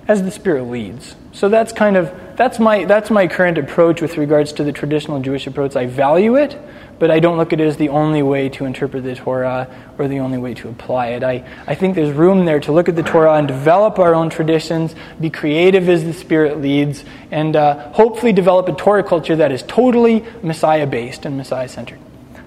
as 0.08 0.22
the 0.22 0.30
Spirit 0.30 0.66
leads. 0.66 1.16
So 1.32 1.50
that's 1.50 1.74
kind 1.74 1.98
of 1.98 2.14
that's 2.38 2.60
my 2.60 2.86
that's 2.86 3.10
my 3.10 3.28
current 3.28 3.58
approach 3.58 4.00
with 4.00 4.18
regards 4.18 4.54
to 4.54 4.64
the 4.64 4.72
traditional 4.72 5.20
Jewish 5.22 5.48
approach. 5.48 5.76
I 5.76 5.88
value 5.88 6.36
it, 6.36 6.56
but 7.00 7.10
I 7.10 7.20
don't 7.20 7.38
look 7.38 7.52
at 7.52 7.60
it 7.60 7.66
as 7.66 7.78
the 7.78 7.90
only 7.90 8.22
way 8.22 8.48
to 8.50 8.66
interpret 8.66 9.04
the 9.04 9.16
Torah 9.16 9.68
or 9.98 10.08
the 10.08 10.20
only 10.20 10.38
way 10.38 10.54
to 10.54 10.70
apply 10.70 11.08
it. 11.08 11.24
I, 11.24 11.44
I 11.66 11.74
think 11.74 11.96
there's 11.96 12.16
room 12.16 12.46
there 12.46 12.60
to 12.60 12.72
look 12.72 12.88
at 12.88 12.96
the 12.96 13.04
Torah 13.04 13.34
and 13.34 13.48
develop 13.48 13.98
our 13.98 14.14
own 14.14 14.30
traditions, 14.30 14.94
be 15.20 15.32
creative 15.32 15.90
as 15.90 16.04
the 16.04 16.14
Spirit 16.14 16.62
leads, 16.62 17.04
and 17.32 17.56
uh, 17.56 17.92
hopefully 17.94 18.34
develop 18.34 18.70
a 18.70 18.74
Torah 18.76 19.04
culture 19.04 19.36
that 19.36 19.52
is 19.52 19.64
totally 19.64 20.24
Messiah 20.44 20.86
based 20.86 21.26
and 21.26 21.36
Messiah 21.38 21.68
centered. 21.68 22.00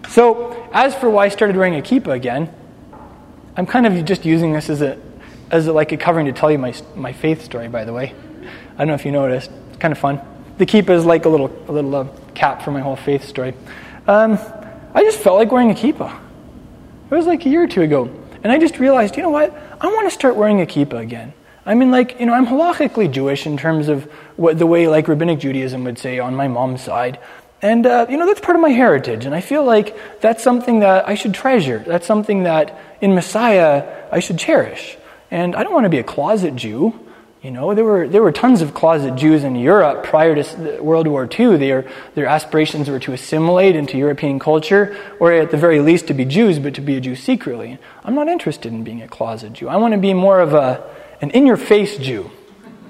So, 0.08 0.70
as 0.72 0.94
for 0.94 1.10
why 1.10 1.24
I 1.24 1.28
started 1.28 1.56
wearing 1.56 1.74
a 1.74 1.82
kippah 1.82 2.14
again, 2.14 2.54
I'm 3.58 3.66
kind 3.66 3.86
of 3.86 4.04
just 4.04 4.24
using 4.24 4.52
this 4.52 4.70
as 4.70 4.82
a 4.82 4.96
as 5.50 5.66
a, 5.66 5.72
like 5.72 5.90
a 5.90 5.96
covering 5.96 6.26
to 6.26 6.32
tell 6.32 6.48
you 6.48 6.58
my 6.58 6.72
my 6.94 7.12
faith 7.12 7.42
story. 7.42 7.66
By 7.66 7.84
the 7.84 7.92
way, 7.92 8.14
I 8.74 8.78
don't 8.78 8.86
know 8.86 8.94
if 8.94 9.04
you 9.04 9.10
noticed. 9.10 9.50
It's 9.70 9.78
kind 9.78 9.90
of 9.90 9.98
fun. 9.98 10.20
The 10.58 10.64
kippah 10.64 10.90
is 10.90 11.04
like 11.04 11.24
a 11.24 11.28
little 11.28 11.50
a 11.66 11.72
little 11.72 11.94
uh, 11.96 12.06
cap 12.34 12.62
for 12.62 12.70
my 12.70 12.80
whole 12.80 12.94
faith 12.94 13.24
story. 13.24 13.54
Um, 14.06 14.38
I 14.94 15.02
just 15.02 15.18
felt 15.18 15.38
like 15.38 15.50
wearing 15.50 15.72
a 15.72 15.74
kippah. 15.74 16.20
It 17.10 17.14
was 17.14 17.26
like 17.26 17.44
a 17.46 17.48
year 17.48 17.64
or 17.64 17.66
two 17.66 17.82
ago. 17.82 18.08
And 18.44 18.52
I 18.52 18.58
just 18.58 18.78
realized, 18.78 19.16
you 19.16 19.24
know 19.24 19.30
what? 19.30 19.52
I 19.80 19.88
want 19.88 20.08
to 20.08 20.14
start 20.14 20.36
wearing 20.36 20.60
a 20.60 20.66
kippah 20.66 21.00
again. 21.00 21.32
I 21.66 21.74
mean, 21.74 21.90
like, 21.90 22.20
you 22.20 22.26
know, 22.26 22.34
I'm 22.34 22.46
halachically 22.46 23.10
Jewish 23.10 23.44
in 23.44 23.56
terms 23.56 23.88
of 23.88 24.04
what 24.36 24.58
the 24.58 24.66
way, 24.66 24.86
like, 24.86 25.08
rabbinic 25.08 25.40
Judaism 25.40 25.82
would 25.84 25.98
say 25.98 26.20
on 26.20 26.34
my 26.34 26.46
mom's 26.46 26.82
side. 26.82 27.18
And, 27.60 27.86
uh, 27.86 28.06
you 28.08 28.16
know, 28.16 28.26
that's 28.26 28.40
part 28.40 28.56
of 28.56 28.62
my 28.62 28.70
heritage. 28.70 29.24
And 29.24 29.34
I 29.34 29.40
feel 29.40 29.64
like 29.64 29.96
that's 30.20 30.42
something 30.42 30.80
that 30.80 31.08
I 31.08 31.14
should 31.14 31.34
treasure. 31.34 31.82
That's 31.86 32.06
something 32.06 32.44
that 32.44 32.78
in 33.00 33.14
Messiah 33.14 34.06
I 34.12 34.20
should 34.20 34.38
cherish. 34.38 34.96
And 35.30 35.56
I 35.56 35.64
don't 35.64 35.74
want 35.74 35.84
to 35.84 35.90
be 35.90 35.98
a 35.98 36.04
closet 36.04 36.54
Jew. 36.54 36.98
You 37.42 37.52
know, 37.52 37.74
there 37.74 37.84
were, 37.84 38.08
there 38.08 38.22
were 38.22 38.32
tons 38.32 38.62
of 38.62 38.74
closet 38.74 39.14
Jews 39.14 39.44
in 39.44 39.54
Europe 39.54 40.04
prior 40.04 40.40
to 40.40 40.80
World 40.82 41.06
War 41.06 41.28
II. 41.38 41.56
Their, 41.56 41.88
their 42.14 42.26
aspirations 42.26 42.88
were 42.88 42.98
to 43.00 43.12
assimilate 43.12 43.76
into 43.76 43.96
European 43.96 44.38
culture, 44.40 44.96
or 45.20 45.32
at 45.32 45.52
the 45.52 45.56
very 45.56 45.80
least 45.80 46.08
to 46.08 46.14
be 46.14 46.24
Jews, 46.24 46.58
but 46.58 46.74
to 46.74 46.80
be 46.80 46.96
a 46.96 47.00
Jew 47.00 47.14
secretly. 47.14 47.78
I'm 48.04 48.16
not 48.16 48.26
interested 48.28 48.72
in 48.72 48.82
being 48.82 49.02
a 49.02 49.08
closet 49.08 49.52
Jew. 49.52 49.68
I 49.68 49.76
want 49.76 49.94
to 49.94 49.98
be 49.98 50.14
more 50.14 50.40
of 50.40 50.52
a, 50.52 50.82
an 51.20 51.30
in 51.30 51.46
your 51.46 51.56
face 51.56 51.96
Jew, 51.96 52.28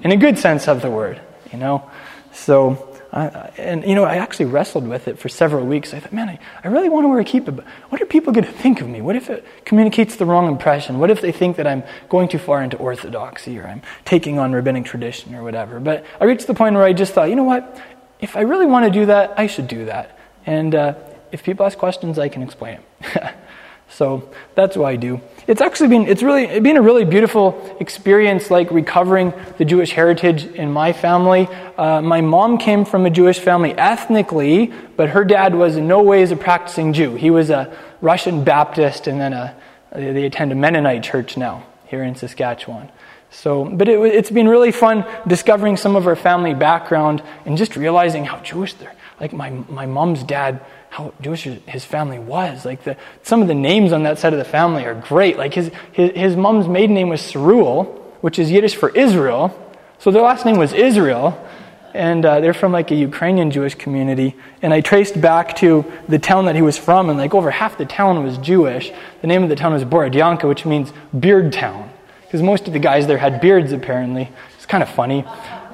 in 0.01 0.11
a 0.11 0.17
good 0.17 0.39
sense 0.39 0.67
of 0.67 0.81
the 0.81 0.89
word, 0.89 1.21
you 1.51 1.59
know? 1.59 1.87
So, 2.31 2.88
I, 3.11 3.51
and 3.57 3.83
you 3.85 3.95
know, 3.95 4.03
I 4.03 4.17
actually 4.17 4.45
wrestled 4.45 4.87
with 4.87 5.07
it 5.07 5.17
for 5.17 5.29
several 5.29 5.65
weeks. 5.65 5.93
I 5.93 5.99
thought, 5.99 6.13
man, 6.13 6.29
I, 6.29 6.39
I 6.63 6.67
really 6.67 6.89
want 6.89 7.05
to 7.05 7.09
wear 7.09 7.19
a 7.19 7.25
kippah, 7.25 7.55
but 7.55 7.65
what 7.89 8.01
are 8.01 8.05
people 8.05 8.31
going 8.31 8.45
to 8.45 8.51
think 8.51 8.81
of 8.81 8.87
me? 8.87 9.01
What 9.01 9.15
if 9.15 9.29
it 9.29 9.45
communicates 9.65 10.15
the 10.15 10.25
wrong 10.25 10.47
impression? 10.47 10.99
What 10.99 11.09
if 11.09 11.19
they 11.19 11.31
think 11.31 11.57
that 11.57 11.65
I'm 11.65 11.83
going 12.07 12.27
too 12.27 12.37
far 12.37 12.61
into 12.61 12.77
orthodoxy 12.77 13.57
or 13.57 13.65
I'm 13.65 13.81
taking 14.05 14.37
on 14.37 14.53
rabbinic 14.53 14.85
tradition 14.85 15.33
or 15.33 15.43
whatever? 15.43 15.79
But 15.79 16.05
I 16.21 16.25
reached 16.25 16.45
the 16.45 16.53
point 16.53 16.75
where 16.75 16.83
I 16.83 16.93
just 16.93 17.13
thought, 17.13 17.29
you 17.29 17.35
know 17.35 17.43
what? 17.43 17.81
If 18.19 18.35
I 18.35 18.41
really 18.41 18.67
want 18.67 18.85
to 18.85 18.91
do 18.91 19.07
that, 19.07 19.33
I 19.37 19.47
should 19.47 19.67
do 19.67 19.85
that. 19.85 20.17
And 20.45 20.75
uh, 20.75 20.93
if 21.31 21.43
people 21.43 21.65
ask 21.65 21.77
questions, 21.77 22.19
I 22.19 22.29
can 22.29 22.43
explain 22.43 22.79
it. 23.01 23.33
so 23.89 24.29
that's 24.53 24.77
what 24.77 24.87
I 24.87 24.97
do 24.97 25.19
it's 25.49 25.61
actually 25.61 25.89
been 25.89 26.07
it's 26.07 26.21
really 26.21 26.43
it's 26.43 26.63
been 26.63 26.77
a 26.77 26.81
really 26.81 27.05
beautiful 27.05 27.75
experience 27.79 28.51
like 28.51 28.69
recovering 28.69 29.33
the 29.57 29.65
jewish 29.65 29.91
heritage 29.91 30.45
in 30.45 30.71
my 30.71 30.93
family. 30.93 31.47
Uh, 31.75 32.01
my 32.03 32.21
mom 32.21 32.59
came 32.59 32.85
from 32.85 33.07
a 33.07 33.09
jewish 33.09 33.39
family 33.39 33.73
ethnically 33.73 34.71
but 34.95 35.09
her 35.09 35.25
dad 35.25 35.55
was 35.55 35.75
in 35.75 35.87
no 35.87 36.03
ways 36.03 36.29
a 36.29 36.35
practicing 36.35 36.93
jew. 36.93 37.15
He 37.15 37.31
was 37.31 37.49
a 37.49 37.75
russian 37.99 38.43
baptist 38.43 39.07
and 39.07 39.19
then 39.19 39.33
a, 39.33 39.55
they 39.91 40.25
attend 40.25 40.51
a 40.51 40.55
mennonite 40.55 41.01
church 41.01 41.35
now 41.35 41.65
here 41.87 42.03
in 42.03 42.13
saskatchewan. 42.13 42.91
So 43.31 43.65
but 43.65 43.89
it, 43.89 43.99
it's 43.99 44.29
been 44.29 44.47
really 44.47 44.71
fun 44.71 45.03
discovering 45.25 45.77
some 45.77 45.95
of 45.95 46.05
our 46.05 46.15
family 46.15 46.53
background 46.53 47.23
and 47.45 47.57
just 47.57 47.75
realizing 47.75 48.23
how 48.23 48.39
jewish 48.41 48.75
they're. 48.75 48.93
Like 49.19 49.33
my, 49.33 49.49
my 49.49 49.87
mom's 49.87 50.23
dad 50.23 50.63
how 50.89 51.13
Jewish 51.21 51.43
his 51.43 51.85
family 51.85 52.19
was. 52.19 52.65
Like 52.65 52.83
the, 52.83 52.97
some 53.23 53.41
of 53.41 53.47
the 53.47 53.55
names 53.55 53.93
on 53.93 54.03
that 54.03 54.19
side 54.19 54.33
of 54.33 54.39
the 54.39 54.45
family 54.45 54.85
are 54.85 54.95
great. 54.95 55.37
Like 55.37 55.53
his, 55.53 55.71
his, 55.91 56.11
his 56.11 56.35
mom's 56.35 56.67
maiden 56.67 56.95
name 56.95 57.09
was 57.09 57.21
Saruel, 57.21 57.85
which 58.21 58.39
is 58.39 58.51
Yiddish 58.51 58.75
for 58.75 58.89
Israel. 58.89 59.55
So 59.99 60.11
their 60.11 60.21
last 60.21 60.45
name 60.45 60.57
was 60.57 60.73
Israel. 60.73 61.45
And 61.93 62.23
uh, 62.23 62.39
they're 62.39 62.53
from 62.53 62.71
like 62.71 62.91
a 62.91 62.95
Ukrainian 62.95 63.49
Jewish 63.49 63.75
community. 63.75 64.35
And 64.61 64.73
I 64.73 64.81
traced 64.81 65.19
back 65.19 65.55
to 65.57 65.85
the 66.07 66.19
town 66.19 66.45
that 66.45 66.55
he 66.55 66.61
was 66.61 66.77
from, 66.77 67.09
and 67.09 67.17
like 67.17 67.33
over 67.33 67.49
half 67.49 67.79
the 67.79 67.85
town 67.85 68.23
was 68.23 68.37
Jewish. 68.37 68.91
The 69.21 69.27
name 69.27 69.41
of 69.41 69.49
the 69.49 69.55
town 69.55 69.73
was 69.73 69.83
Borodyanka, 69.83 70.47
which 70.47 70.65
means 70.65 70.93
beard 71.19 71.51
town. 71.51 71.89
Because 72.21 72.43
most 72.43 72.67
of 72.67 72.73
the 72.73 72.79
guys 72.79 73.07
there 73.07 73.17
had 73.17 73.41
beards, 73.41 73.71
apparently. 73.71 74.29
It's 74.55 74.67
kind 74.67 74.83
of 74.83 74.89
funny. 74.89 75.25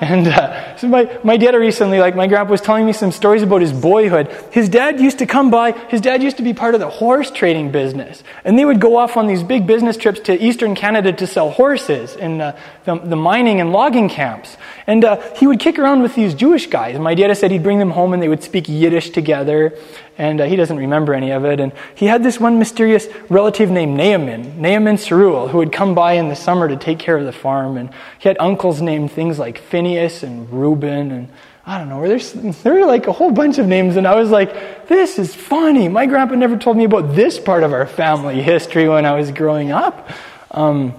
And 0.02 0.28
uh, 0.28 0.76
so 0.76 0.88
my, 0.88 1.20
my 1.24 1.38
dad 1.38 1.56
recently, 1.56 2.00
like 2.00 2.16
my 2.16 2.28
grandpa 2.28 2.52
was 2.52 2.62
telling 2.62 2.86
me 2.86 2.92
some 2.92 3.12
stories 3.12 3.44
about 3.44 3.62
his 3.62 3.72
boyhood. 3.72 4.28
His 4.52 4.68
dad 4.68 5.00
used 5.00 5.20
to 5.20 5.26
come 5.26 5.50
by, 5.50 5.72
his 5.90 6.02
dad 6.02 6.22
used 6.22 6.38
to 6.38 6.44
be 6.44 6.54
part 6.54 6.74
of 6.74 6.82
the 6.82 6.90
horse 6.90 7.32
trading 7.32 7.72
business. 7.72 8.24
And 8.44 8.60
they 8.60 8.66
would 8.66 8.82
go 8.82 8.98
off 8.98 9.16
on 9.16 9.28
these 9.28 9.42
big 9.42 9.66
business 9.66 9.96
trips 9.96 10.20
to 10.22 10.44
eastern 10.44 10.76
Canada 10.76 11.14
to 11.14 11.28
sell 11.28 11.50
horses 11.50 12.16
in 12.16 12.42
uh, 12.42 12.58
the, 12.84 12.96
the, 13.00 13.16
mining 13.16 13.62
and 13.62 13.72
logging 13.72 14.10
camps. 14.10 14.58
And 14.86 15.06
uh, 15.06 15.22
he 15.36 15.48
would 15.48 15.60
kick 15.60 15.80
around 15.80 16.02
with 16.02 16.14
these 16.14 16.34
Jewish 16.34 16.68
guys. 16.68 16.96
And 16.96 17.04
My 17.04 17.16
dad 17.16 17.36
said 17.38 17.52
he'd 17.52 17.64
bring 17.64 17.80
them 17.80 17.92
home 17.92 18.14
and 18.14 18.22
they 18.22 18.30
would 18.30 18.44
speak 18.44 18.68
Yiddish 18.68 19.12
together 19.12 19.78
and 20.18 20.42
uh, 20.42 20.46
he 20.46 20.56
doesn't 20.56 20.78
remember 20.78 21.14
any 21.14 21.32
of 21.32 21.46
it. 21.46 21.60
And 21.60 21.74
he 21.96 22.06
had 22.06 22.24
this 22.24 22.40
one 22.40 22.60
mysterious 22.60 23.08
relative 23.30 23.70
named 23.70 23.98
Naaman, 23.98 24.62
Naaman 24.62 24.96
Saruel, 24.96 25.50
who 25.50 25.58
would 25.58 25.72
come 25.72 25.96
by 25.96 26.14
in 26.14 26.30
the 26.30 26.36
summer 26.36 26.68
to 26.68 26.78
take 26.78 27.00
care 27.00 27.18
of 27.18 27.26
the 27.26 27.32
farm. 27.32 27.78
And 27.78 27.90
he 28.20 28.30
had 28.30 28.38
uncles 28.40 28.82
named 28.82 29.12
things 29.12 29.40
like 29.40 29.58
Phineas 29.58 30.24
and 30.24 30.50
Reuben 30.52 31.12
and 31.12 31.30
I 31.68 31.80
don't 31.80 31.90
know. 31.90 32.08
There's, 32.08 32.32
there 32.62 32.76
were 32.76 32.86
like 32.86 33.08
a 33.08 33.12
whole 33.12 33.32
bunch 33.32 33.58
of 33.58 33.66
names, 33.66 33.96
and 33.96 34.06
I 34.06 34.14
was 34.16 34.30
like, 34.30 34.88
this 34.88 35.18
is 35.18 35.34
funny. 35.34 35.88
My 35.88 36.06
grandpa 36.06 36.36
never 36.36 36.58
told 36.58 36.78
me 36.78 36.84
about 36.84 37.16
this 37.16 37.40
part 37.40 37.64
of 37.64 37.74
our 37.74 37.88
family 37.88 38.40
history 38.42 38.88
when 38.88 39.04
I 39.04 39.14
was 39.14 39.32
growing 39.32 39.72
up. 39.72 40.12
Um, 40.52 40.94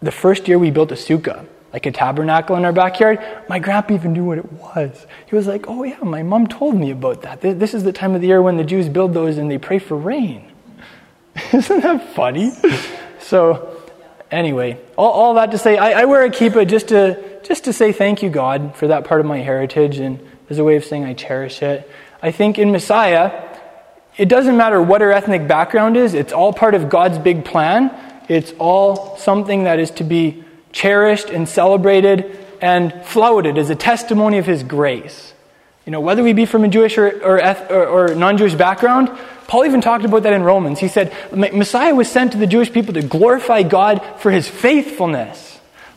the 0.00 0.10
first 0.10 0.48
year 0.48 0.58
we 0.58 0.70
built 0.70 0.92
a 0.92 0.94
sukkah, 0.94 1.46
like 1.72 1.86
a 1.86 1.90
tabernacle 1.90 2.56
in 2.56 2.64
our 2.64 2.72
backyard, 2.72 3.18
my 3.48 3.58
grandpa 3.58 3.94
even 3.94 4.12
knew 4.12 4.24
what 4.24 4.38
it 4.38 4.52
was. 4.52 5.06
He 5.26 5.34
was 5.34 5.46
like, 5.46 5.66
Oh, 5.68 5.82
yeah, 5.84 5.98
my 6.02 6.22
mom 6.22 6.46
told 6.46 6.76
me 6.76 6.90
about 6.90 7.22
that. 7.22 7.40
This 7.40 7.74
is 7.74 7.84
the 7.84 7.92
time 7.92 8.14
of 8.14 8.20
the 8.20 8.26
year 8.26 8.42
when 8.42 8.56
the 8.56 8.64
Jews 8.64 8.88
build 8.88 9.14
those 9.14 9.38
and 9.38 9.50
they 9.50 9.58
pray 9.58 9.78
for 9.78 9.96
rain. 9.96 10.52
Isn't 11.52 11.80
that 11.80 12.14
funny? 12.14 12.52
so, 13.18 13.82
anyway, 14.30 14.78
all, 14.96 15.10
all 15.10 15.34
that 15.34 15.50
to 15.52 15.58
say, 15.58 15.78
I, 15.78 16.02
I, 16.02 16.04
wear 16.04 16.24
a 16.24 16.30
kippah 16.30 16.68
just 16.68 16.88
to, 16.88 17.40
just 17.42 17.64
to 17.64 17.72
say 17.72 17.92
thank 17.92 18.22
you, 18.22 18.28
God, 18.28 18.76
for 18.76 18.88
that 18.88 19.04
part 19.04 19.20
of 19.20 19.26
my 19.26 19.38
heritage 19.38 19.98
and 19.98 20.20
as 20.50 20.58
a 20.58 20.64
way 20.64 20.76
of 20.76 20.84
saying 20.84 21.04
I 21.04 21.14
cherish 21.14 21.62
it. 21.62 21.90
I 22.20 22.32
think 22.32 22.58
in 22.58 22.70
Messiah, 22.70 23.48
it 24.18 24.28
doesn't 24.28 24.56
matter 24.58 24.80
what 24.82 25.00
our 25.00 25.10
ethnic 25.10 25.48
background 25.48 25.96
is, 25.96 26.12
it's 26.12 26.32
all 26.32 26.52
part 26.52 26.74
of 26.74 26.90
God's 26.90 27.18
big 27.18 27.44
plan. 27.44 27.90
It's 28.28 28.52
all 28.58 29.16
something 29.16 29.64
that 29.64 29.78
is 29.78 29.90
to 29.92 30.04
be 30.04 30.44
cherished 30.72 31.30
and 31.30 31.48
celebrated 31.48 32.38
and 32.60 33.04
flouted 33.04 33.58
as 33.58 33.70
a 33.70 33.74
testimony 33.74 34.38
of 34.38 34.46
his 34.46 34.62
grace. 34.62 35.34
You 35.84 35.90
know, 35.90 36.00
whether 36.00 36.22
we 36.22 36.32
be 36.32 36.46
from 36.46 36.64
a 36.64 36.68
Jewish 36.68 36.96
or, 36.96 37.08
or, 37.22 37.40
or, 37.70 37.86
or 37.86 38.14
non 38.14 38.38
Jewish 38.38 38.54
background, 38.54 39.10
Paul 39.48 39.64
even 39.64 39.80
talked 39.80 40.04
about 40.04 40.22
that 40.22 40.32
in 40.32 40.42
Romans. 40.42 40.78
He 40.78 40.88
said, 40.88 41.12
Messiah 41.32 41.94
was 41.94 42.10
sent 42.10 42.32
to 42.32 42.38
the 42.38 42.46
Jewish 42.46 42.72
people 42.72 42.94
to 42.94 43.02
glorify 43.02 43.62
God 43.64 44.00
for 44.18 44.30
his 44.30 44.48
faithfulness. 44.48 45.51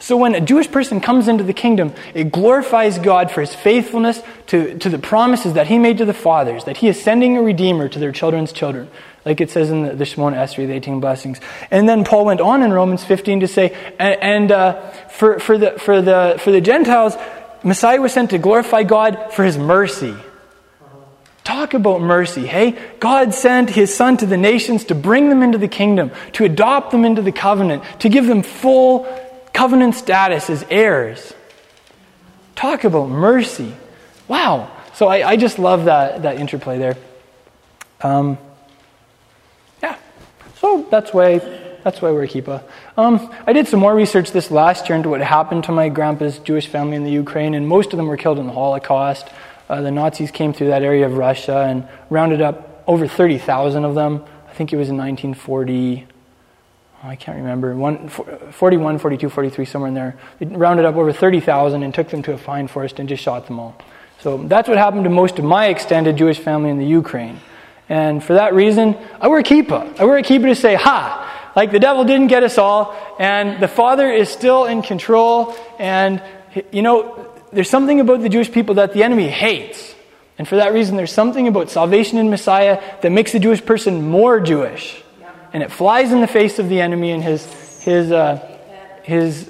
So 0.05 0.17
when 0.17 0.35
a 0.35 0.39
Jewish 0.39 0.69
person 0.69 1.01
comes 1.01 1.27
into 1.27 1.43
the 1.43 1.51
kingdom, 1.51 1.91
it 2.13 2.31
glorifies 2.31 2.99
God 2.99 3.31
for 3.31 3.41
his 3.41 3.55
faithfulness 3.55 4.21
to, 4.45 4.77
to 4.77 4.87
the 4.87 4.99
promises 4.99 5.53
that 5.53 5.65
he 5.65 5.79
made 5.79 5.97
to 5.97 6.05
the 6.05 6.13
fathers, 6.13 6.65
that 6.65 6.77
he 6.77 6.87
is 6.87 7.01
sending 7.01 7.37
a 7.37 7.41
redeemer 7.41 7.89
to 7.89 7.97
their 7.97 8.11
children's 8.11 8.51
children 8.51 8.87
like 9.25 9.41
it 9.41 9.49
says 9.49 9.71
in 9.71 9.81
the, 9.81 9.95
the 9.95 10.03
Shemona 10.03 10.35
Esrei, 10.35 10.67
the 10.67 10.73
18 10.73 10.99
blessings. 10.99 11.41
And 11.71 11.89
then 11.89 12.03
Paul 12.03 12.25
went 12.25 12.39
on 12.39 12.61
in 12.61 12.71
Romans 12.71 13.03
15 13.03 13.39
to 13.39 13.47
say, 13.47 13.75
and, 13.97 14.21
and 14.21 14.51
uh, 14.51 14.91
for, 15.09 15.39
for, 15.39 15.57
the, 15.57 15.71
for, 15.71 16.03
the, 16.03 16.39
for 16.39 16.51
the 16.51 16.61
Gentiles, 16.61 17.15
Messiah 17.63 17.99
was 17.99 18.13
sent 18.13 18.29
to 18.29 18.37
glorify 18.37 18.83
God 18.83 19.33
for 19.33 19.43
his 19.43 19.57
mercy. 19.57 20.15
Talk 21.43 21.73
about 21.73 22.01
mercy, 22.01 22.45
hey? 22.45 22.77
God 22.99 23.33
sent 23.33 23.71
his 23.71 23.91
son 23.91 24.17
to 24.17 24.27
the 24.27 24.37
nations 24.37 24.85
to 24.85 24.95
bring 24.95 25.29
them 25.29 25.41
into 25.41 25.57
the 25.57 25.67
kingdom, 25.67 26.11
to 26.33 26.43
adopt 26.43 26.91
them 26.91 27.05
into 27.05 27.23
the 27.23 27.31
covenant, 27.31 27.83
to 28.01 28.09
give 28.09 28.27
them 28.27 28.43
full 28.43 29.07
covenant 29.55 29.95
status 29.95 30.49
as 30.49 30.65
heirs. 30.69 31.33
Talk 32.55 32.83
about 32.83 33.09
mercy. 33.09 33.73
Wow. 34.27 34.69
So 34.93 35.07
I, 35.07 35.29
I 35.29 35.35
just 35.37 35.57
love 35.57 35.85
that, 35.85 36.23
that 36.23 36.39
interplay 36.39 36.77
there. 36.77 36.97
Um, 38.01 38.37
yeah. 39.81 39.97
so 40.59 40.85
that's 40.91 41.13
why 41.13 41.39
that's 41.83 42.01
why 42.01 42.11
we're 42.11 42.25
kippah. 42.25 42.63
Um, 42.97 43.31
I 43.45 43.53
did 43.53 43.67
some 43.67 43.79
more 43.79 43.93
research 43.93 44.31
this 44.31 44.49
last 44.49 44.89
year 44.89 44.95
into 44.95 45.07
what 45.07 45.21
happened 45.21 45.65
to 45.65 45.71
my 45.71 45.87
grandpa's 45.87 46.39
Jewish 46.39 46.67
family 46.67 46.95
in 46.95 47.03
the 47.03 47.11
Ukraine, 47.11 47.53
and 47.53 47.67
most 47.67 47.93
of 47.93 47.97
them 47.97 48.07
were 48.07 48.17
killed 48.17 48.39
in 48.39 48.47
the 48.47 48.53
Holocaust. 48.53 49.27
Uh, 49.69 49.81
the 49.81 49.91
Nazis 49.91 50.31
came 50.31 50.51
through 50.51 50.69
that 50.69 50.81
area 50.81 51.05
of 51.05 51.15
Russia 51.15 51.59
and 51.59 51.87
rounded 52.09 52.41
up 52.41 52.83
over 52.87 53.07
30,000 53.07 53.85
of 53.85 53.93
them. 53.93 54.25
I 54.49 54.53
think 54.53 54.73
it 54.73 54.77
was 54.77 54.89
in 54.89 54.97
1940. 54.97 56.07
Oh, 57.05 57.09
I 57.09 57.15
can't 57.15 57.37
remember. 57.37 57.75
One, 57.75 58.09
41, 58.09 58.97
42, 58.97 59.29
43, 59.29 59.65
somewhere 59.65 59.89
in 59.89 59.93
there. 59.93 60.17
They 60.39 60.47
rounded 60.47 60.85
up 60.85 60.95
over 60.95 61.13
30,000 61.13 61.83
and 61.83 61.93
took 61.93 62.09
them 62.09 62.23
to 62.23 62.33
a 62.33 62.37
pine 62.37 62.67
forest 62.67 62.97
and 62.97 63.07
just 63.07 63.21
shot 63.21 63.45
them 63.45 63.59
all. 63.59 63.75
So 64.21 64.39
that's 64.39 64.67
what 64.67 64.79
happened 64.79 65.03
to 65.03 65.11
most 65.11 65.37
of 65.37 65.45
my 65.45 65.67
extended 65.67 66.17
Jewish 66.17 66.39
family 66.39 66.71
in 66.71 66.79
the 66.79 66.85
Ukraine. 66.85 67.39
And 67.89 68.23
for 68.23 68.33
that 68.33 68.55
reason, 68.55 68.97
I 69.21 69.27
wear 69.27 69.37
a 69.37 69.43
kippah. 69.43 69.99
I 69.99 70.05
wear 70.05 70.17
a 70.17 70.23
kippah 70.23 70.45
to 70.47 70.55
say, 70.55 70.73
ha, 70.73 71.51
like 71.55 71.71
the 71.71 71.79
devil 71.79 72.05
didn't 72.05 72.27
get 72.27 72.41
us 72.41 72.57
all, 72.57 72.95
and 73.19 73.61
the 73.61 73.67
Father 73.67 74.11
is 74.11 74.29
still 74.29 74.65
in 74.65 74.81
control, 74.81 75.55
and, 75.77 76.23
you 76.71 76.81
know, 76.81 77.31
there's 77.53 77.69
something 77.69 77.99
about 77.99 78.21
the 78.21 78.29
Jewish 78.29 78.51
people 78.51 78.75
that 78.75 78.93
the 78.93 79.03
enemy 79.03 79.27
hates. 79.27 79.93
And 80.39 80.47
for 80.47 80.55
that 80.55 80.73
reason, 80.73 80.97
there's 80.97 81.11
something 81.11 81.47
about 81.47 81.69
salvation 81.69 82.17
in 82.17 82.31
Messiah 82.31 82.81
that 83.01 83.11
makes 83.11 83.31
the 83.31 83.39
Jewish 83.39 83.63
person 83.63 84.09
more 84.09 84.39
Jewish. 84.39 85.03
And 85.55 85.63
it 85.63 85.71
flies 85.71 86.11
in 86.11 86.19
the 86.19 86.27
face 86.27 86.59
of 86.59 86.67
the 86.67 86.81
enemy 86.81 87.11
and 87.11 87.23
his, 87.23 87.45
his, 87.81 88.11
uh, 88.11 88.59
his, 89.03 89.49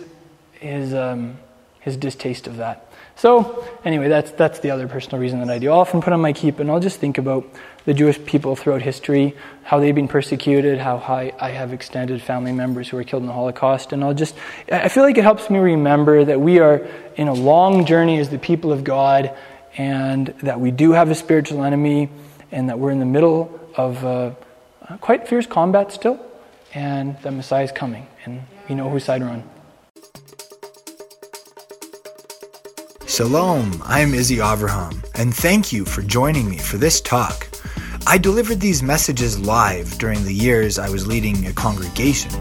his, 0.51 0.93
um, 0.93 1.39
his 1.79 1.97
distaste 1.97 2.45
of 2.45 2.57
that. 2.57 2.93
So, 3.15 3.67
anyway, 3.83 4.07
that's, 4.07 4.29
that's 4.29 4.59
the 4.59 4.69
other 4.69 4.87
personal 4.87 5.19
reason 5.19 5.39
that 5.39 5.49
I 5.49 5.57
do. 5.57 5.71
I'll 5.71 5.79
often 5.79 6.03
put 6.03 6.13
on 6.13 6.21
my 6.21 6.31
keep 6.31 6.59
and 6.59 6.69
I'll 6.69 6.79
just 6.79 6.99
think 6.99 7.17
about 7.17 7.47
the 7.85 7.93
Jewish 7.95 8.23
people 8.23 8.55
throughout 8.55 8.83
history, 8.83 9.33
how 9.63 9.79
they've 9.79 9.95
been 9.95 10.07
persecuted, 10.07 10.77
how 10.77 10.97
I, 10.97 11.33
I 11.39 11.49
have 11.49 11.73
extended 11.73 12.21
family 12.21 12.51
members 12.51 12.87
who 12.87 12.97
were 12.97 13.03
killed 13.03 13.23
in 13.23 13.27
the 13.27 13.33
Holocaust. 13.33 13.91
And 13.91 14.03
I'll 14.03 14.13
just, 14.13 14.35
I 14.71 14.89
feel 14.89 15.01
like 15.01 15.17
it 15.17 15.23
helps 15.23 15.49
me 15.49 15.57
remember 15.57 16.23
that 16.23 16.39
we 16.39 16.59
are 16.59 16.87
in 17.15 17.29
a 17.29 17.33
long 17.33 17.83
journey 17.87 18.19
as 18.19 18.29
the 18.29 18.37
people 18.37 18.71
of 18.71 18.83
God 18.83 19.35
and 19.75 20.27
that 20.43 20.59
we 20.59 20.69
do 20.69 20.91
have 20.91 21.09
a 21.09 21.15
spiritual 21.15 21.63
enemy 21.63 22.09
and 22.51 22.69
that 22.69 22.77
we're 22.77 22.91
in 22.91 22.99
the 22.99 23.05
middle 23.05 23.59
of 23.75 24.05
uh, 24.89 24.97
quite 24.97 25.27
fierce 25.27 25.45
combat 25.45 25.91
still 25.91 26.19
and 26.73 27.17
the 27.21 27.31
Messiah 27.31 27.63
is 27.63 27.71
coming 27.71 28.07
and 28.25 28.41
we 28.67 28.75
know 28.75 28.89
whose 28.89 29.05
side 29.05 29.21
we're 29.21 29.29
on. 29.29 29.43
Shalom, 33.07 33.81
I'm 33.85 34.13
Izzy 34.13 34.37
Avraham, 34.37 35.01
and 35.15 35.33
thank 35.33 35.71
you 35.71 35.85
for 35.85 36.01
joining 36.01 36.49
me 36.49 36.57
for 36.57 36.77
this 36.77 36.99
talk. 36.99 37.47
I 38.07 38.17
delivered 38.17 38.59
these 38.59 38.83
messages 38.83 39.39
live 39.39 39.97
during 39.97 40.23
the 40.25 40.33
years 40.33 40.77
I 40.77 40.89
was 40.89 41.07
leading 41.07 41.47
a 41.47 41.53
congregation. 41.53 42.31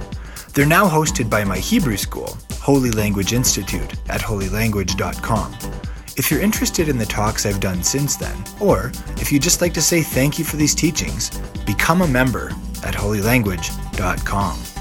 They're 0.52 0.66
now 0.66 0.88
hosted 0.88 1.30
by 1.30 1.44
my 1.44 1.58
Hebrew 1.58 1.96
school, 1.96 2.36
Holy 2.54 2.90
Language 2.90 3.32
Institute, 3.32 3.94
at 4.08 4.20
holylanguage.com. 4.20 5.83
If 6.16 6.30
you're 6.30 6.40
interested 6.40 6.88
in 6.88 6.96
the 6.96 7.06
talks 7.06 7.44
I've 7.44 7.58
done 7.58 7.82
since 7.82 8.14
then, 8.16 8.36
or 8.60 8.92
if 9.16 9.32
you'd 9.32 9.42
just 9.42 9.60
like 9.60 9.74
to 9.74 9.82
say 9.82 10.02
thank 10.02 10.38
you 10.38 10.44
for 10.44 10.56
these 10.56 10.74
teachings, 10.74 11.30
become 11.66 12.02
a 12.02 12.06
member 12.06 12.50
at 12.84 12.94
holylanguage.com. 12.94 14.73